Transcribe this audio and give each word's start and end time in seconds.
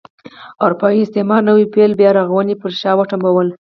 اروپايي 0.65 0.99
استعمار 1.03 1.41
نوي 1.49 1.65
پیل 1.73 1.91
بیا 1.99 2.09
رغونه 2.19 2.53
پر 2.61 2.71
شا 2.81 2.91
وتمبوله. 2.97 3.53